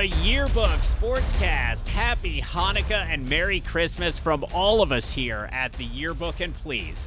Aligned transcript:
The 0.00 0.08
Yearbook 0.08 0.80
Sportscast. 0.80 1.86
Happy 1.86 2.40
Hanukkah 2.40 3.04
and 3.10 3.28
Merry 3.28 3.60
Christmas 3.60 4.18
from 4.18 4.46
all 4.54 4.80
of 4.80 4.92
us 4.92 5.12
here 5.12 5.50
at 5.52 5.74
the 5.74 5.84
Yearbook. 5.84 6.40
And 6.40 6.54
please, 6.54 7.06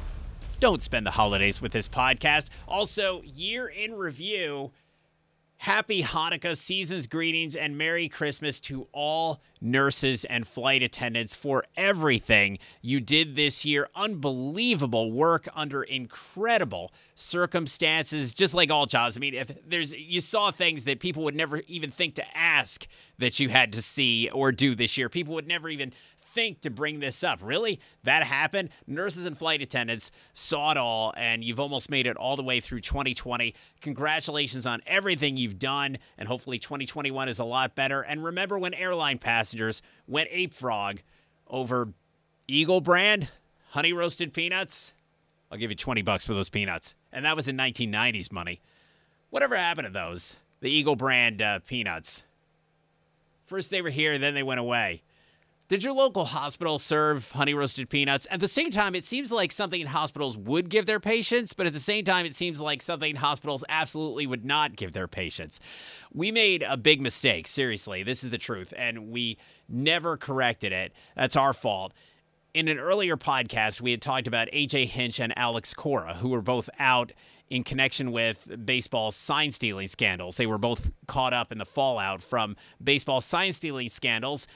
don't 0.60 0.80
spend 0.80 1.04
the 1.04 1.10
holidays 1.10 1.60
with 1.60 1.72
this 1.72 1.88
podcast. 1.88 2.50
Also, 2.68 3.22
year 3.22 3.66
in 3.66 3.94
review. 3.94 4.70
Happy 5.58 6.02
Hanukkah, 6.02 6.56
season's 6.56 7.06
greetings, 7.06 7.56
and 7.56 7.78
Merry 7.78 8.08
Christmas 8.08 8.60
to 8.62 8.86
all 8.92 9.40
nurses 9.62 10.26
and 10.26 10.46
flight 10.46 10.82
attendants 10.82 11.34
for 11.34 11.64
everything 11.74 12.58
you 12.82 13.00
did 13.00 13.34
this 13.34 13.64
year. 13.64 13.88
Unbelievable 13.94 15.10
work 15.10 15.48
under 15.54 15.82
incredible 15.82 16.92
circumstances, 17.14 18.34
just 18.34 18.52
like 18.52 18.70
all 18.70 18.84
jobs. 18.84 19.16
I 19.16 19.20
mean, 19.20 19.34
if 19.34 19.52
there's 19.66 19.94
you 19.94 20.20
saw 20.20 20.50
things 20.50 20.84
that 20.84 21.00
people 21.00 21.24
would 21.24 21.34
never 21.34 21.62
even 21.66 21.90
think 21.90 22.16
to 22.16 22.36
ask 22.36 22.86
that 23.18 23.40
you 23.40 23.48
had 23.48 23.72
to 23.72 23.80
see 23.80 24.28
or 24.30 24.52
do 24.52 24.74
this 24.74 24.98
year. 24.98 25.08
People 25.08 25.34
would 25.34 25.46
never 25.46 25.68
even 25.68 25.92
think 26.34 26.60
to 26.62 26.70
bring 26.70 26.98
this 26.98 27.22
up? 27.22 27.38
Really? 27.42 27.80
That 28.02 28.24
happened? 28.24 28.70
Nurses 28.86 29.24
and 29.24 29.38
flight 29.38 29.62
attendants 29.62 30.10
saw 30.34 30.72
it 30.72 30.76
all, 30.76 31.14
and 31.16 31.44
you've 31.44 31.60
almost 31.60 31.88
made 31.88 32.06
it 32.06 32.16
all 32.16 32.34
the 32.36 32.42
way 32.42 32.60
through 32.60 32.80
2020. 32.80 33.54
Congratulations 33.80 34.66
on 34.66 34.82
everything 34.86 35.36
you've 35.36 35.58
done, 35.58 35.98
and 36.18 36.28
hopefully 36.28 36.58
2021 36.58 37.28
is 37.28 37.38
a 37.38 37.44
lot 37.44 37.74
better. 37.74 38.02
And 38.02 38.24
remember 38.24 38.58
when 38.58 38.74
airline 38.74 39.18
passengers 39.18 39.80
went 40.08 40.28
ape 40.32 40.52
frog 40.52 41.00
over 41.48 41.90
Eagle 42.48 42.80
brand 42.80 43.28
honey 43.70 43.92
roasted 43.92 44.34
peanuts? 44.34 44.92
I'll 45.52 45.58
give 45.58 45.70
you 45.70 45.76
20 45.76 46.02
bucks 46.02 46.26
for 46.26 46.34
those 46.34 46.48
peanuts. 46.48 46.94
And 47.12 47.24
that 47.24 47.36
was 47.36 47.46
in 47.46 47.56
1990s 47.56 48.32
money. 48.32 48.60
Whatever 49.30 49.56
happened 49.56 49.86
to 49.86 49.92
those? 49.92 50.36
The 50.60 50.70
Eagle 50.70 50.96
brand 50.96 51.40
uh, 51.40 51.60
peanuts. 51.60 52.24
First 53.46 53.70
they 53.70 53.82
were 53.82 53.90
here, 53.90 54.18
then 54.18 54.34
they 54.34 54.42
went 54.42 54.60
away. 54.60 55.02
Did 55.66 55.82
your 55.82 55.94
local 55.94 56.26
hospital 56.26 56.78
serve 56.78 57.32
honey 57.32 57.54
roasted 57.54 57.88
peanuts? 57.88 58.26
At 58.30 58.40
the 58.40 58.48
same 58.48 58.70
time, 58.70 58.94
it 58.94 59.02
seems 59.02 59.32
like 59.32 59.50
something 59.50 59.86
hospitals 59.86 60.36
would 60.36 60.68
give 60.68 60.84
their 60.84 61.00
patients, 61.00 61.54
but 61.54 61.66
at 61.66 61.72
the 61.72 61.80
same 61.80 62.04
time, 62.04 62.26
it 62.26 62.34
seems 62.34 62.60
like 62.60 62.82
something 62.82 63.16
hospitals 63.16 63.64
absolutely 63.70 64.26
would 64.26 64.44
not 64.44 64.76
give 64.76 64.92
their 64.92 65.08
patients. 65.08 65.60
We 66.12 66.30
made 66.30 66.62
a 66.62 66.76
big 66.76 67.00
mistake, 67.00 67.46
seriously. 67.46 68.02
This 68.02 68.22
is 68.22 68.28
the 68.28 68.36
truth, 68.36 68.74
and 68.76 69.08
we 69.08 69.38
never 69.66 70.18
corrected 70.18 70.72
it. 70.72 70.92
That's 71.16 71.34
our 71.34 71.54
fault. 71.54 71.94
In 72.52 72.68
an 72.68 72.78
earlier 72.78 73.16
podcast, 73.16 73.80
we 73.80 73.90
had 73.90 74.02
talked 74.02 74.28
about 74.28 74.48
AJ 74.52 74.88
Hinch 74.88 75.18
and 75.18 75.32
Alex 75.36 75.72
Cora, 75.72 76.16
who 76.16 76.28
were 76.28 76.42
both 76.42 76.68
out 76.78 77.12
in 77.48 77.64
connection 77.64 78.12
with 78.12 78.48
baseball 78.64 79.12
sign 79.12 79.50
stealing 79.50 79.88
scandals. 79.88 80.36
They 80.36 80.46
were 80.46 80.58
both 80.58 80.90
caught 81.06 81.32
up 81.32 81.52
in 81.52 81.58
the 81.58 81.64
fallout 81.64 82.22
from 82.22 82.56
baseball 82.82 83.20
sign 83.20 83.52
stealing 83.52 83.88
scandals 83.88 84.46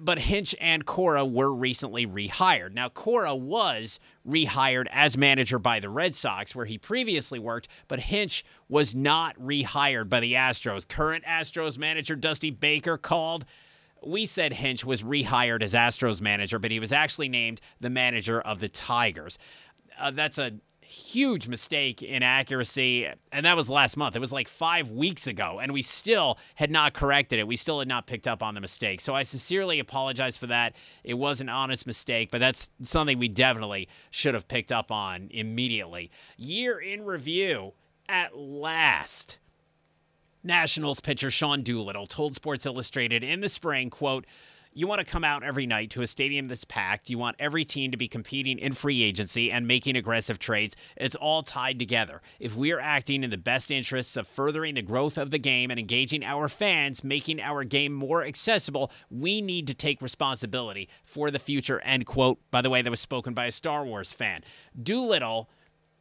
but 0.00 0.18
Hinch 0.18 0.54
and 0.60 0.84
Cora 0.84 1.24
were 1.24 1.52
recently 1.52 2.06
rehired. 2.06 2.72
Now, 2.72 2.88
Cora 2.88 3.34
was 3.34 4.00
rehired 4.26 4.86
as 4.90 5.16
manager 5.16 5.58
by 5.58 5.80
the 5.80 5.88
Red 5.88 6.14
Sox, 6.14 6.54
where 6.54 6.66
he 6.66 6.78
previously 6.78 7.38
worked, 7.38 7.68
but 7.88 8.00
Hinch 8.00 8.44
was 8.68 8.94
not 8.94 9.38
rehired 9.38 10.08
by 10.08 10.20
the 10.20 10.34
Astros. 10.34 10.86
Current 10.86 11.24
Astros 11.24 11.78
manager 11.78 12.16
Dusty 12.16 12.50
Baker 12.50 12.98
called. 12.98 13.44
We 14.04 14.26
said 14.26 14.54
Hinch 14.54 14.84
was 14.84 15.02
rehired 15.02 15.62
as 15.62 15.74
Astros 15.74 16.20
manager, 16.20 16.58
but 16.58 16.70
he 16.70 16.80
was 16.80 16.92
actually 16.92 17.28
named 17.28 17.60
the 17.80 17.90
manager 17.90 18.40
of 18.40 18.58
the 18.58 18.68
Tigers. 18.68 19.38
Uh, 19.98 20.10
that's 20.10 20.38
a 20.38 20.54
huge 20.86 21.48
mistake 21.48 22.02
in 22.02 22.22
accuracy. 22.22 23.08
And 23.32 23.46
that 23.46 23.56
was 23.56 23.68
last 23.68 23.96
month. 23.96 24.16
It 24.16 24.20
was 24.20 24.32
like 24.32 24.48
five 24.48 24.90
weeks 24.90 25.26
ago. 25.26 25.58
And 25.60 25.72
we 25.72 25.82
still 25.82 26.38
had 26.54 26.70
not 26.70 26.94
corrected 26.94 27.38
it. 27.38 27.46
We 27.46 27.56
still 27.56 27.78
had 27.78 27.88
not 27.88 28.06
picked 28.06 28.28
up 28.28 28.42
on 28.42 28.54
the 28.54 28.60
mistake. 28.60 29.00
So 29.00 29.14
I 29.14 29.22
sincerely 29.22 29.78
apologize 29.78 30.36
for 30.36 30.46
that. 30.46 30.74
It 31.02 31.14
was 31.14 31.40
an 31.40 31.48
honest 31.48 31.86
mistake, 31.86 32.30
but 32.30 32.38
that's 32.38 32.70
something 32.82 33.18
we 33.18 33.28
definitely 33.28 33.88
should 34.10 34.34
have 34.34 34.48
picked 34.48 34.72
up 34.72 34.90
on 34.90 35.28
immediately. 35.30 36.10
Year 36.36 36.78
in 36.78 37.04
review 37.04 37.72
at 38.08 38.36
last. 38.36 39.38
Nationals 40.46 41.00
pitcher 41.00 41.30
Sean 41.30 41.62
Doolittle 41.62 42.06
told 42.06 42.34
Sports 42.34 42.66
Illustrated 42.66 43.24
in 43.24 43.40
the 43.40 43.48
spring, 43.48 43.88
quote, 43.88 44.26
you 44.74 44.88
want 44.88 44.98
to 44.98 45.04
come 45.04 45.24
out 45.24 45.44
every 45.44 45.66
night 45.66 45.88
to 45.90 46.02
a 46.02 46.06
stadium 46.06 46.48
that's 46.48 46.64
packed. 46.64 47.08
You 47.08 47.16
want 47.16 47.36
every 47.38 47.64
team 47.64 47.92
to 47.92 47.96
be 47.96 48.08
competing 48.08 48.58
in 48.58 48.72
free 48.72 49.02
agency 49.02 49.50
and 49.50 49.68
making 49.68 49.96
aggressive 49.96 50.38
trades. 50.38 50.74
It's 50.96 51.14
all 51.14 51.42
tied 51.42 51.78
together. 51.78 52.20
If 52.40 52.56
we 52.56 52.72
are 52.72 52.80
acting 52.80 53.22
in 53.22 53.30
the 53.30 53.38
best 53.38 53.70
interests 53.70 54.16
of 54.16 54.26
furthering 54.26 54.74
the 54.74 54.82
growth 54.82 55.16
of 55.16 55.30
the 55.30 55.38
game 55.38 55.70
and 55.70 55.78
engaging 55.78 56.24
our 56.24 56.48
fans, 56.48 57.04
making 57.04 57.40
our 57.40 57.62
game 57.62 57.92
more 57.92 58.24
accessible, 58.24 58.90
we 59.10 59.40
need 59.40 59.68
to 59.68 59.74
take 59.74 60.02
responsibility 60.02 60.88
for 61.04 61.30
the 61.30 61.38
future. 61.38 61.80
End 61.80 62.04
quote. 62.06 62.40
By 62.50 62.60
the 62.60 62.70
way, 62.70 62.82
that 62.82 62.90
was 62.90 63.00
spoken 63.00 63.32
by 63.32 63.46
a 63.46 63.52
Star 63.52 63.84
Wars 63.84 64.12
fan. 64.12 64.42
Doolittle 64.80 65.48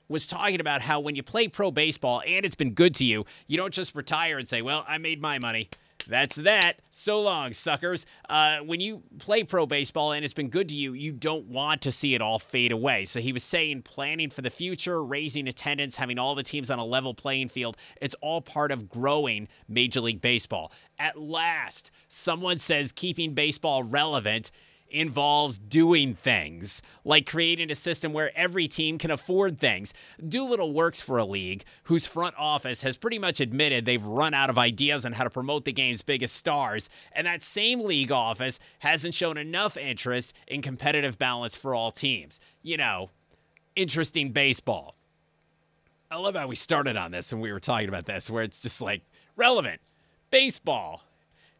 was 0.07 0.27
talking 0.27 0.59
about 0.59 0.81
how 0.81 0.99
when 0.99 1.15
you 1.15 1.23
play 1.23 1.47
pro 1.47 1.71
baseball 1.71 2.21
and 2.25 2.43
it's 2.45 2.55
been 2.55 2.73
good 2.73 2.95
to 2.95 3.05
you, 3.05 3.25
you 3.47 3.57
don't 3.57 3.73
just 3.73 3.95
retire 3.95 4.37
and 4.37 4.47
say, 4.47 4.61
well, 4.61 4.83
I 4.87 4.97
made 4.97 5.21
my 5.21 5.39
money. 5.39 5.69
That's 6.07 6.35
that. 6.37 6.79
So 6.91 7.21
long, 7.21 7.53
suckers. 7.53 8.05
Uh, 8.29 8.59
when 8.59 8.79
you 8.79 9.03
play 9.19 9.43
pro 9.43 9.65
baseball 9.65 10.11
and 10.11 10.23
it's 10.23 10.33
been 10.33 10.49
good 10.49 10.69
to 10.69 10.75
you, 10.75 10.93
you 10.93 11.11
don't 11.11 11.47
want 11.47 11.81
to 11.83 11.91
see 11.91 12.15
it 12.15 12.21
all 12.21 12.39
fade 12.39 12.71
away. 12.71 13.05
So 13.05 13.19
he 13.19 13.33
was 13.33 13.43
saying 13.43 13.83
planning 13.83 14.29
for 14.29 14.41
the 14.41 14.49
future, 14.49 15.03
raising 15.03 15.47
attendance, 15.47 15.95
having 15.95 16.19
all 16.19 16.35
the 16.35 16.43
teams 16.43 16.69
on 16.69 16.79
a 16.79 16.85
level 16.85 17.13
playing 17.13 17.49
field, 17.49 17.77
it's 18.01 18.15
all 18.21 18.41
part 18.41 18.71
of 18.71 18.89
growing 18.89 19.47
Major 19.67 20.01
League 20.01 20.21
Baseball. 20.21 20.71
At 20.99 21.19
last, 21.19 21.91
someone 22.07 22.59
says 22.59 22.91
keeping 22.91 23.33
baseball 23.33 23.83
relevant 23.83 24.51
involves 24.93 25.57
doing 25.57 26.13
things, 26.13 26.81
like 27.03 27.25
creating 27.25 27.71
a 27.71 27.75
system 27.75 28.13
where 28.13 28.31
every 28.37 28.67
team 28.67 28.97
can 28.97 29.11
afford 29.11 29.59
things. 29.59 29.93
Doolittle 30.25 30.71
works 30.71 31.01
for 31.01 31.17
a 31.17 31.25
league 31.25 31.63
whose 31.83 32.05
front 32.05 32.35
office 32.37 32.83
has 32.83 32.95
pretty 32.95 33.19
much 33.19 33.39
admitted 33.39 33.85
they've 33.85 34.05
run 34.05 34.33
out 34.33 34.49
of 34.49 34.57
ideas 34.57 35.05
on 35.05 35.13
how 35.13 35.23
to 35.23 35.29
promote 35.29 35.65
the 35.65 35.73
game's 35.73 36.01
biggest 36.01 36.35
stars, 36.35 36.89
and 37.11 37.27
that 37.27 37.41
same 37.41 37.81
league 37.81 38.11
office 38.11 38.59
hasn't 38.79 39.13
shown 39.13 39.37
enough 39.37 39.75
interest 39.75 40.33
in 40.47 40.61
competitive 40.61 41.17
balance 41.17 41.57
for 41.57 41.73
all 41.73 41.91
teams. 41.91 42.39
You 42.61 42.77
know, 42.77 43.09
interesting 43.75 44.31
baseball. 44.31 44.95
I 46.11 46.17
love 46.17 46.35
how 46.35 46.47
we 46.47 46.55
started 46.55 46.95
on 46.95 47.11
this 47.11 47.31
and 47.31 47.41
we 47.41 47.51
were 47.51 47.59
talking 47.59 47.89
about 47.89 48.05
this, 48.05 48.29
where 48.29 48.43
it's 48.43 48.59
just 48.59 48.81
like 48.81 49.01
relevant 49.35 49.81
baseball 50.29 51.03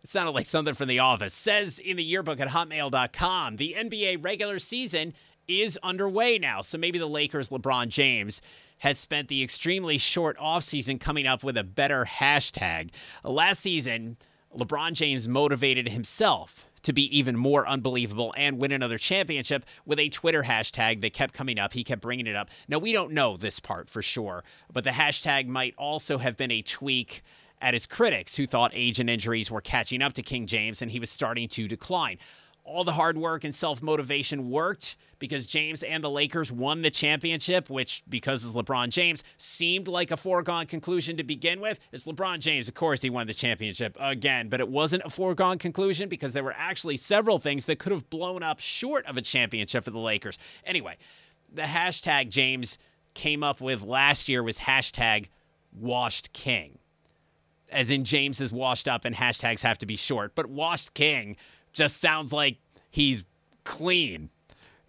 it 0.04 0.10
sounded 0.10 0.32
like 0.32 0.46
something 0.46 0.74
from 0.74 0.90
The 0.90 1.00
Office. 1.00 1.34
Says 1.34 1.80
in 1.80 1.96
the 1.98 2.04
yearbook 2.04 2.40
at 2.40 2.50
hotmail.com 2.50 3.56
the 3.56 3.76
NBA 3.78 4.24
regular 4.24 4.60
season 4.60 5.14
is 5.48 5.80
underway 5.82 6.38
now. 6.38 6.62
So 6.62 6.78
maybe 6.78 7.00
the 7.00 7.08
Lakers' 7.08 7.50
LeBron 7.50 7.88
James 7.88 8.42
has 8.80 8.98
spent 8.98 9.30
the 9.30 9.42
extremely 9.42 9.98
short 9.98 10.38
offseason 10.38 11.00
coming 11.00 11.26
up 11.26 11.44
with 11.44 11.58
a 11.58 11.64
better 11.64 12.06
hashtag. 12.06 12.90
Last 13.24 13.62
season, 13.62 14.18
LeBron 14.58 14.94
James 14.94 15.28
motivated 15.28 15.90
himself 15.90 16.66
to 16.82 16.92
be 16.92 17.18
even 17.18 17.38
more 17.38 17.66
unbelievable 17.66 18.34
and 18.36 18.60
win 18.60 18.74
another 18.74 18.98
championship 18.98 19.66
with 19.86 20.00
a 20.00 20.10
Twitter 20.10 20.44
hashtag 20.44 21.00
that 21.00 21.14
kept 21.14 21.34
coming 21.34 21.58
up. 21.58 21.72
He 21.72 21.84
kept 21.86 22.02
bringing 22.02 22.28
it 22.28 22.36
up. 22.36 22.50
Now, 22.68 22.78
we 22.78 22.92
don't 22.92 23.14
know 23.14 23.38
this 23.38 23.62
part 23.62 23.90
for 23.90 24.02
sure, 24.02 24.44
but 24.72 24.84
the 24.84 24.90
hashtag 24.90 25.48
might 25.48 25.74
also 25.78 26.18
have 26.18 26.36
been 26.36 26.52
a 26.52 26.62
tweak 26.62 27.24
at 27.64 27.74
his 27.74 27.86
critics 27.86 28.36
who 28.36 28.46
thought 28.46 28.72
age 28.76 29.00
and 29.00 29.10
injuries 29.10 29.50
were 29.50 29.62
catching 29.62 30.02
up 30.02 30.14
to 30.14 30.22
King 30.22 30.46
James 30.46 30.82
and 30.82 30.92
he 30.92 31.00
was 31.00 31.10
starting 31.10 31.48
to 31.48 31.68
decline. 31.68 32.18
All 32.66 32.84
the 32.84 32.94
hard 32.94 33.18
work 33.18 33.44
and 33.44 33.56
self 33.56 33.82
motivation 33.82 34.50
worked 34.50 34.96
because 35.20 35.46
James 35.46 35.84
and 35.84 36.04
the 36.04 36.10
Lakers 36.10 36.52
won 36.52 36.82
the 36.82 36.90
championship, 36.90 37.70
which, 37.70 38.04
because 38.08 38.44
it's 38.44 38.54
LeBron 38.54 38.90
James, 38.90 39.24
seemed 39.38 39.88
like 39.88 40.12
a 40.12 40.18
foregone 40.18 40.66
conclusion 40.66 41.18
to 41.18 41.24
begin 41.24 41.60
with. 41.60 41.80
It's 41.92 42.06
LeBron 42.06 42.40
James, 42.40 42.68
of 42.68 42.74
course, 42.74 43.02
he 43.02 43.10
won 43.10 43.28
the 43.28 43.34
championship 43.34 43.98
again, 44.00 44.48
but 44.50 44.60
it 44.60 44.70
wasn't 44.70 45.04
a 45.06 45.10
foregone 45.10 45.58
conclusion 45.58 46.08
because 46.08 46.34
there 46.34 46.44
were 46.44 46.56
actually 46.58 46.98
several 46.98 47.40
things 47.40 47.66
that 47.66 47.80
could 47.80 47.92
have 47.92 48.10
blown 48.10 48.44
up 48.44 48.60
short 48.60 49.06
of 49.06 49.18
a 49.18 49.22
championship 49.22 49.84
for 49.84 49.92
the 49.92 50.00
Lakers. 50.00 50.38
Anyway, 50.66 50.98
the 51.54 51.64
hashtag 51.64 52.30
James 52.30 52.78
came 53.14 53.44
up 53.44 53.60
with 53.60 53.84
last 53.84 54.30
year 54.30 54.42
was 54.42 54.60
hashtag 54.60 55.28
washed 55.74 56.32
king 56.34 56.80
as 57.74 57.90
in 57.90 58.04
James 58.04 58.40
is 58.40 58.52
washed 58.52 58.88
up 58.88 59.06
and 59.06 59.16
hashtags 59.16 59.62
have 59.62 59.78
to 59.80 59.86
be 59.86 59.96
short. 59.96 60.36
But 60.36 60.48
washed 60.48 60.94
king 60.94 61.36
just 61.74 61.98
sounds 61.98 62.32
like 62.32 62.58
he's 62.90 63.24
clean. 63.64 64.30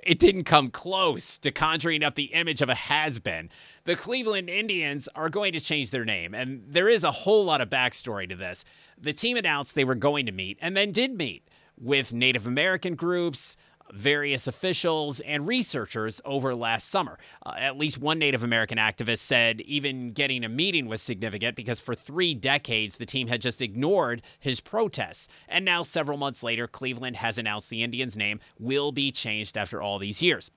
It 0.02 0.18
didn't 0.18 0.44
come 0.44 0.68
close 0.68 1.38
to 1.38 1.50
conjuring 1.50 2.04
up 2.04 2.14
the 2.14 2.24
image 2.34 2.60
of 2.60 2.68
a 2.68 2.74
has 2.74 3.18
been. 3.18 3.48
The 3.84 3.94
Cleveland 3.94 4.50
Indians 4.50 5.08
are 5.14 5.30
going 5.30 5.54
to 5.54 5.60
change 5.60 5.90
their 5.90 6.04
name, 6.04 6.34
and 6.34 6.62
there 6.68 6.90
is 6.90 7.04
a 7.04 7.10
whole 7.10 7.44
lot 7.44 7.62
of 7.62 7.70
backstory 7.70 8.28
to 8.28 8.36
this. 8.36 8.66
The 9.00 9.14
team 9.14 9.38
announced 9.38 9.74
they 9.74 9.84
were 9.84 9.94
going 9.94 10.26
to 10.26 10.32
meet 10.32 10.58
and 10.60 10.76
then 10.76 10.92
did 10.92 11.16
meet 11.16 11.48
with 11.80 12.12
Native 12.12 12.46
American 12.46 12.96
groups, 12.96 13.56
various 13.92 14.46
officials 14.46 15.20
and 15.20 15.46
researchers 15.46 16.20
over 16.24 16.54
last 16.54 16.88
summer. 16.88 17.18
Uh, 17.44 17.54
at 17.56 17.76
least 17.76 17.98
one 17.98 18.18
Native 18.18 18.42
American 18.42 18.78
activist 18.78 19.18
said 19.18 19.60
even 19.62 20.12
getting 20.12 20.44
a 20.44 20.48
meeting 20.48 20.86
was 20.86 21.02
significant 21.02 21.56
because 21.56 21.80
for 21.80 21.94
three 21.94 22.34
decades 22.34 22.96
the 22.96 23.06
team 23.06 23.28
had 23.28 23.40
just 23.40 23.62
ignored 23.62 24.22
his 24.38 24.60
protests. 24.60 25.28
And 25.48 25.64
now, 25.64 25.82
several 25.82 26.18
months 26.18 26.42
later, 26.42 26.66
Cleveland 26.66 27.16
has 27.16 27.38
announced 27.38 27.70
the 27.70 27.82
Indians' 27.82 28.16
name 28.16 28.40
will 28.58 28.92
be 28.92 29.12
changed 29.12 29.56
after 29.56 29.80
all 29.80 29.98
these 29.98 30.22
years. 30.22 30.50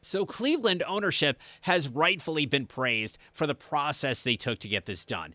So, 0.00 0.24
Cleveland 0.24 0.82
ownership 0.86 1.40
has 1.62 1.88
rightfully 1.88 2.46
been 2.46 2.66
praised 2.66 3.18
for 3.32 3.46
the 3.46 3.54
process 3.54 4.22
they 4.22 4.36
took 4.36 4.58
to 4.60 4.68
get 4.68 4.86
this 4.86 5.04
done 5.04 5.34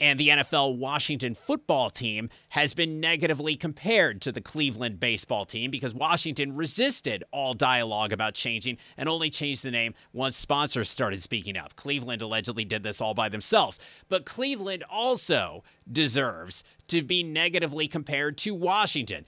and 0.00 0.18
the 0.18 0.28
NFL 0.28 0.78
Washington 0.78 1.34
football 1.34 1.90
team 1.90 2.30
has 2.50 2.72
been 2.74 2.98
negatively 2.98 3.54
compared 3.54 4.20
to 4.22 4.32
the 4.32 4.40
Cleveland 4.40 4.98
baseball 4.98 5.44
team 5.44 5.70
because 5.70 5.94
Washington 5.94 6.56
resisted 6.56 7.22
all 7.30 7.52
dialogue 7.52 8.12
about 8.12 8.34
changing 8.34 8.78
and 8.96 9.08
only 9.08 9.28
changed 9.28 9.62
the 9.62 9.70
name 9.70 9.94
once 10.12 10.36
sponsors 10.36 10.88
started 10.88 11.22
speaking 11.22 11.56
up. 11.56 11.76
Cleveland 11.76 12.22
allegedly 12.22 12.64
did 12.64 12.82
this 12.82 13.00
all 13.00 13.14
by 13.14 13.28
themselves. 13.28 13.78
But 14.08 14.24
Cleveland 14.24 14.84
also 14.90 15.62
deserves 15.90 16.64
to 16.88 17.02
be 17.02 17.22
negatively 17.22 17.86
compared 17.86 18.38
to 18.38 18.54
Washington. 18.54 19.26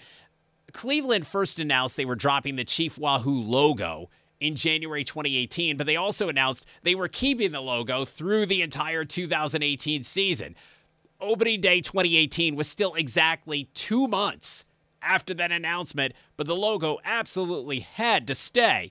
Cleveland 0.73 1.27
first 1.27 1.59
announced 1.59 1.97
they 1.97 2.05
were 2.07 2.15
dropping 2.15 2.57
the 2.57 2.65
Chief 2.65 2.99
Wahoo 2.99 3.43
logo 3.43 4.09
in 4.43 4.57
January 4.57 5.05
2018, 5.05 5.77
but 5.77 5.87
they 5.87 5.97
also 5.97 6.29
announced 6.29 6.67
they 6.83 6.95
were 6.95 7.09
keeping 7.09 7.53
the 7.53 7.61
logo 7.61 8.05
through 8.05 8.47
the 8.47 8.61
entire 8.61 9.05
2018 9.05 10.03
season. 10.03 10.57
Opening 11.21 11.61
day 11.61 11.81
2018 11.81 12.57
was 12.57 12.67
still 12.67 12.95
exactly 12.95 13.69
two 13.75 14.09
months 14.09 14.65
after 15.01 15.33
that 15.35 15.53
announcement, 15.53 16.15
but 16.37 16.47
the 16.47 16.57
logo 16.57 16.99
absolutely 17.05 17.81
had 17.81 18.27
to 18.27 18.35
stay. 18.35 18.91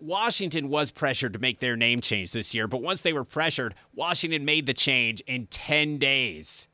Washington 0.00 0.68
was 0.68 0.92
pressured 0.92 1.32
to 1.32 1.40
make 1.40 1.58
their 1.58 1.76
name 1.76 2.00
change 2.00 2.30
this 2.30 2.54
year, 2.54 2.68
but 2.68 2.80
once 2.80 3.00
they 3.00 3.12
were 3.12 3.24
pressured, 3.24 3.74
Washington 3.92 4.44
made 4.44 4.66
the 4.66 4.74
change 4.74 5.20
in 5.22 5.46
10 5.48 5.98
days. 5.98 6.68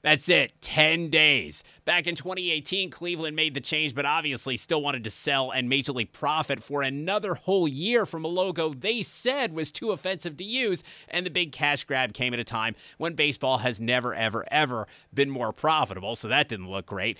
That's 0.00 0.28
it, 0.28 0.52
10 0.60 1.10
days. 1.10 1.64
Back 1.84 2.06
in 2.06 2.14
2018, 2.14 2.90
Cleveland 2.90 3.34
made 3.34 3.54
the 3.54 3.60
change, 3.60 3.96
but 3.96 4.06
obviously 4.06 4.56
still 4.56 4.80
wanted 4.80 5.02
to 5.04 5.10
sell 5.10 5.50
and 5.50 5.68
majorly 5.68 6.10
profit 6.10 6.62
for 6.62 6.82
another 6.82 7.34
whole 7.34 7.66
year 7.66 8.06
from 8.06 8.24
a 8.24 8.28
logo 8.28 8.72
they 8.72 9.02
said 9.02 9.52
was 9.52 9.72
too 9.72 9.90
offensive 9.90 10.36
to 10.36 10.44
use. 10.44 10.84
And 11.08 11.26
the 11.26 11.30
big 11.30 11.50
cash 11.50 11.82
grab 11.82 12.12
came 12.12 12.32
at 12.32 12.38
a 12.38 12.44
time 12.44 12.76
when 12.98 13.14
baseball 13.14 13.58
has 13.58 13.80
never, 13.80 14.14
ever, 14.14 14.44
ever 14.52 14.86
been 15.12 15.30
more 15.30 15.52
profitable. 15.52 16.14
So 16.14 16.28
that 16.28 16.48
didn't 16.48 16.70
look 16.70 16.86
great. 16.86 17.18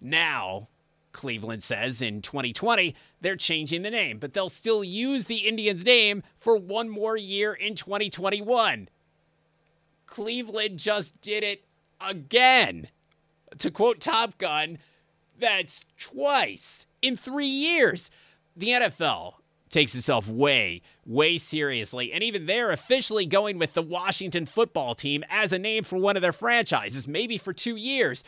Now, 0.00 0.68
Cleveland 1.10 1.64
says 1.64 2.00
in 2.00 2.22
2020, 2.22 2.94
they're 3.20 3.36
changing 3.36 3.82
the 3.82 3.90
name, 3.90 4.18
but 4.18 4.32
they'll 4.32 4.48
still 4.48 4.84
use 4.84 5.26
the 5.26 5.48
Indians' 5.48 5.84
name 5.84 6.22
for 6.36 6.56
one 6.56 6.88
more 6.88 7.16
year 7.16 7.52
in 7.52 7.74
2021. 7.74 8.88
Cleveland 10.06 10.78
just 10.78 11.20
did 11.20 11.42
it 11.42 11.64
again. 12.08 12.88
To 13.58 13.70
quote 13.70 14.00
Top 14.00 14.38
Gun, 14.38 14.78
that's 15.38 15.84
twice 15.98 16.86
in 17.02 17.16
three 17.16 17.46
years. 17.46 18.10
The 18.56 18.68
NFL 18.68 19.34
takes 19.68 19.94
itself 19.94 20.28
way, 20.28 20.82
way 21.04 21.38
seriously. 21.38 22.12
And 22.12 22.22
even 22.22 22.46
they're 22.46 22.70
officially 22.70 23.26
going 23.26 23.58
with 23.58 23.74
the 23.74 23.82
Washington 23.82 24.46
football 24.46 24.94
team 24.94 25.24
as 25.30 25.52
a 25.52 25.58
name 25.58 25.84
for 25.84 25.96
one 25.96 26.16
of 26.16 26.22
their 26.22 26.32
franchises, 26.32 27.08
maybe 27.08 27.38
for 27.38 27.52
two 27.52 27.76
years. 27.76 28.22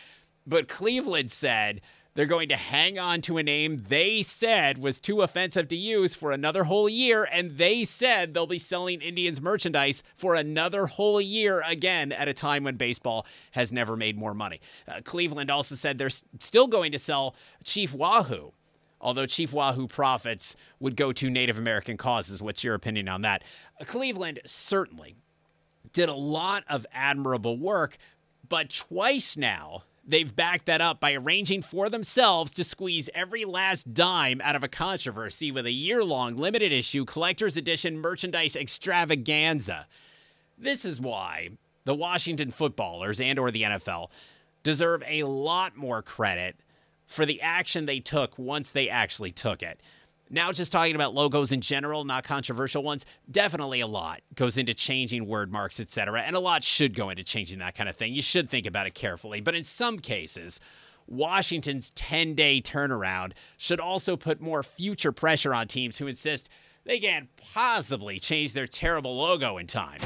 But 0.47 0.69
Cleveland 0.69 1.31
said 1.31 1.81
they're 2.14 2.26
going 2.26 2.49
to 2.49 2.56
hang 2.56 2.99
on 2.99 3.20
to 3.22 3.38
a 3.38 3.43
name 3.43 3.84
they 3.88 4.22
said 4.22 4.78
was 4.78 5.00
too 5.00 5.22
offensive 5.22 5.66
to 5.69 5.76
use 5.76 6.14
for 6.14 6.31
another 6.31 6.64
whole 6.64 6.88
year, 6.88 7.28
and 7.31 7.58
they 7.58 7.84
said 7.84 8.34
they'll 8.34 8.46
be 8.46 8.58
selling 8.58 9.00
Indians 9.00 9.40
merchandise 9.40 10.02
for 10.14 10.34
another 10.34 10.87
whole 10.87 11.20
year 11.20 11.62
again 11.66 12.12
at 12.12 12.28
a 12.28 12.32
time 12.32 12.62
when 12.62 12.76
baseball 12.76 13.26
has 13.52 13.72
never 13.72 13.96
made 13.96 14.16
more 14.16 14.34
money. 14.34 14.61
Uh, 14.87 15.00
Cleveland 15.05 15.50
also 15.50 15.75
said 15.75 15.99
they're 15.99 16.11
still 16.11 16.69
going 16.69 16.93
to 16.93 16.99
sell 16.99 17.34
Chief 17.64 17.94
Wahoo. 17.94 18.52
Although 19.00 19.26
Chief 19.26 19.52
Wahoo 19.52 19.87
profits 19.87 20.56
would 20.81 20.96
go 20.96 21.12
to 21.12 21.28
Native 21.28 21.58
American 21.58 21.99
causes. 21.99 22.40
What's 22.40 22.64
your 22.64 22.75
opinion 22.75 23.08
on 23.08 23.20
that? 23.22 23.43
Uh, 23.78 23.84
Cleveland 23.84 24.40
certainly 24.46 25.17
did 25.93 26.08
a 26.08 26.14
lot 26.14 26.64
of 26.69 26.87
admirable 26.93 27.58
work, 27.58 27.99
but 28.49 28.70
twice 28.70 29.37
now 29.37 29.82
They've 30.06 30.35
backed 30.35 30.67
that 30.67 30.83
up 30.83 31.01
by 31.01 31.15
arranging 31.15 31.62
for 31.62 31.89
themselves 31.89 32.53
to 32.53 32.65
squeeze 32.65 33.09
every 33.15 33.45
last 33.45 33.95
dime 33.95 34.41
out 34.43 34.55
of 34.55 34.62
a 34.62 34.69
controversy 34.69 35.51
with 35.51 35.65
a 35.65 35.73
year 35.73 36.05
long 36.05 36.37
limited 36.37 36.73
issue 36.73 37.06
collector's 37.06 37.56
edition 37.56 37.99
merchandise 37.99 38.55
extravaganza. 38.55 39.87
This 40.59 40.85
is 40.85 41.01
why 41.01 41.51
the 41.85 41.95
Washington 41.95 42.51
footballers 42.51 43.19
and 43.19 43.39
or 43.39 43.51
the 43.51 43.62
NFL 43.62 44.11
deserve 44.62 45.03
a 45.06 45.23
lot 45.23 45.77
more 45.77 46.03
credit 46.03 46.56
for 47.06 47.25
the 47.25 47.41
action 47.41 47.87
they 47.87 48.01
took 48.01 48.39
once 48.39 48.71
they 48.71 48.89
actually 48.89 49.33
took 49.33 49.62
it. 49.62 49.81
Now, 50.34 50.50
just 50.50 50.72
talking 50.72 50.96
about 50.96 51.14
logos 51.14 51.52
in 51.52 51.60
general, 51.60 52.04
not 52.04 52.25
controversial 52.25 52.82
ones, 52.82 53.06
definitely 53.31 53.78
a 53.78 53.86
lot 53.86 54.20
goes 54.34 54.58
into 54.58 54.75
changing 54.75 55.28
word 55.28 55.52
marks, 55.52 55.78
etc. 55.78 56.22
And 56.22 56.34
a 56.34 56.40
lot 56.40 56.64
should 56.64 56.96
go 56.96 57.08
into 57.08 57.22
changing 57.22 57.60
that 57.60 57.76
kind 57.76 57.88
of 57.88 57.94
thing. 57.94 58.12
You 58.12 58.20
should 58.20 58.50
think 58.50 58.66
about 58.66 58.88
it 58.88 58.94
carefully. 58.94 59.40
But 59.40 59.54
in 59.54 59.62
some 59.62 60.00
cases, 60.00 60.58
Washington's 61.06 61.90
10 61.90 62.34
day 62.34 62.60
turnaround 62.60 63.34
should 63.56 63.78
also 63.78 64.16
put 64.16 64.40
more 64.40 64.64
future 64.64 65.12
pressure 65.12 65.54
on 65.54 65.69
teams 65.69 65.98
who 65.98 66.08
insist 66.08 66.48
they 66.82 66.98
can't 66.98 67.28
possibly 67.36 68.19
change 68.19 68.54
their 68.54 68.66
terrible 68.66 69.16
logo 69.16 69.56
in 69.56 69.69
time. 69.69 70.00